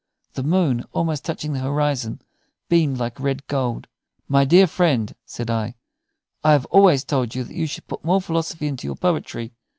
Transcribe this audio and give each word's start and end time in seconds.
The 0.33 0.41
moon, 0.41 0.83
almost 0.93 1.23
touching 1.23 1.53
the 1.53 1.59
horizon, 1.59 2.23
beamed 2.69 2.97
like 2.97 3.19
red 3.19 3.45
gold. 3.45 3.85
"My 4.27 4.45
dear 4.45 4.65
friend," 4.65 5.13
said 5.27 5.51
I, 5.51 5.75
"I 6.43 6.53
have 6.53 6.65
always 6.71 7.03
told 7.03 7.35
you 7.35 7.43
that 7.43 7.53
you 7.55 7.67
should 7.67 7.85
put 7.87 8.03
more 8.03 8.19
philosophy 8.19 8.65
into 8.65 8.87
your 8.87 8.95
poetry. 8.95 9.53